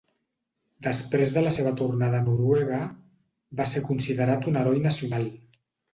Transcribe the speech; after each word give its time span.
Després 0.85 1.33
de 1.35 1.43
la 1.43 1.51
seva 1.57 1.73
tornada 1.83 2.21
a 2.21 2.25
Noruega, 2.29 2.81
va 3.61 3.69
ser 3.73 3.85
considerat 3.91 4.49
un 4.53 4.59
heroi 4.63 4.83
nacional. 4.87 5.29